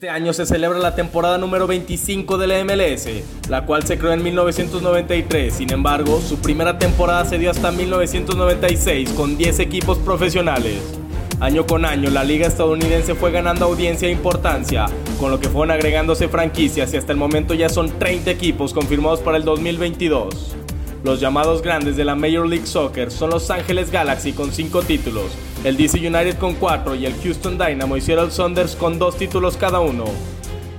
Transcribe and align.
Este 0.00 0.08
año 0.08 0.32
se 0.32 0.46
celebra 0.46 0.78
la 0.78 0.94
temporada 0.94 1.36
número 1.36 1.66
25 1.66 2.38
de 2.38 2.46
la 2.46 2.64
MLS, 2.64 3.06
la 3.50 3.66
cual 3.66 3.82
se 3.82 3.98
creó 3.98 4.14
en 4.14 4.22
1993. 4.22 5.52
Sin 5.52 5.70
embargo, 5.70 6.22
su 6.22 6.38
primera 6.38 6.78
temporada 6.78 7.26
se 7.26 7.36
dio 7.36 7.50
hasta 7.50 7.70
1996 7.70 9.10
con 9.10 9.36
10 9.36 9.58
equipos 9.58 9.98
profesionales. 9.98 10.78
Año 11.38 11.66
con 11.66 11.84
año, 11.84 12.08
la 12.08 12.24
liga 12.24 12.46
estadounidense 12.46 13.14
fue 13.14 13.30
ganando 13.30 13.66
audiencia 13.66 14.08
e 14.08 14.12
importancia, 14.12 14.86
con 15.18 15.30
lo 15.30 15.38
que 15.38 15.50
fueron 15.50 15.70
agregándose 15.70 16.28
franquicias 16.28 16.94
y 16.94 16.96
hasta 16.96 17.12
el 17.12 17.18
momento 17.18 17.52
ya 17.52 17.68
son 17.68 17.98
30 17.98 18.30
equipos 18.30 18.72
confirmados 18.72 19.20
para 19.20 19.36
el 19.36 19.44
2022. 19.44 20.56
Los 21.02 21.18
llamados 21.18 21.62
grandes 21.62 21.96
de 21.96 22.04
la 22.04 22.14
Major 22.14 22.46
League 22.46 22.66
Soccer 22.66 23.10
son 23.10 23.30
Los 23.30 23.50
Ángeles 23.50 23.90
Galaxy 23.90 24.34
con 24.34 24.52
5 24.52 24.82
títulos, 24.82 25.32
el 25.64 25.78
DC 25.78 25.96
United 25.96 26.36
con 26.36 26.54
4 26.54 26.94
y 26.94 27.06
el 27.06 27.14
Houston 27.22 27.56
Dynamo 27.56 27.96
y 27.96 28.02
Seattle 28.02 28.30
Saunders 28.30 28.76
con 28.76 28.98
2 28.98 29.16
títulos 29.16 29.56
cada 29.56 29.80
uno. 29.80 30.04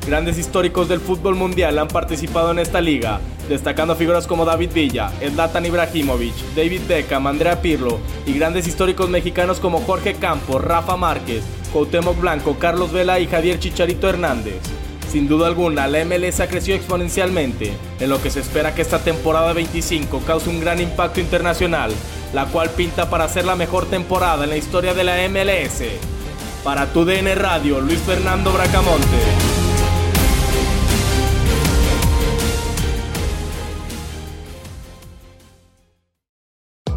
Grandes 0.05 0.37
históricos 0.37 0.87
del 0.87 0.99
fútbol 0.99 1.35
mundial 1.35 1.79
han 1.79 1.87
participado 1.87 2.51
en 2.51 2.59
esta 2.59 2.81
liga, 2.81 3.19
destacando 3.49 3.95
figuras 3.95 4.27
como 4.27 4.45
David 4.45 4.69
Villa, 4.73 5.11
Zlatan 5.27 5.65
Ibrahimovic, 5.65 6.35
David 6.55 6.81
Beckham, 6.87 7.25
Andrea 7.25 7.59
Pirlo 7.59 7.97
y 8.27 8.33
grandes 8.33 8.67
históricos 8.67 9.09
mexicanos 9.09 9.59
como 9.59 9.81
Jorge 9.81 10.13
Campos, 10.13 10.63
Rafa 10.63 10.97
Márquez, 10.97 11.43
Cuauhtémoc 11.73 12.19
Blanco, 12.19 12.57
Carlos 12.59 12.91
Vela 12.91 13.19
y 13.19 13.25
Javier 13.25 13.59
Chicharito 13.59 14.07
Hernández. 14.07 14.59
Sin 15.11 15.27
duda 15.27 15.47
alguna, 15.47 15.87
la 15.87 16.05
MLS 16.05 16.39
ha 16.39 16.47
crecido 16.47 16.77
exponencialmente, 16.77 17.73
en 17.99 18.09
lo 18.09 18.21
que 18.21 18.29
se 18.29 18.39
espera 18.39 18.73
que 18.73 18.81
esta 18.81 18.99
temporada 18.99 19.51
25 19.51 20.21
cause 20.25 20.49
un 20.49 20.61
gran 20.61 20.79
impacto 20.79 21.19
internacional, 21.19 21.91
la 22.33 22.45
cual 22.45 22.69
pinta 22.69 23.09
para 23.09 23.27
ser 23.27 23.43
la 23.43 23.57
mejor 23.57 23.87
temporada 23.87 24.45
en 24.45 24.51
la 24.51 24.57
historia 24.57 24.93
de 24.93 25.03
la 25.03 25.17
MLS. 25.27 25.83
Para 26.63 26.93
tu 26.93 27.03
DN 27.03 27.35
Radio, 27.35 27.81
Luis 27.81 27.99
Fernando 27.99 28.53
Bracamonte. 28.53 29.60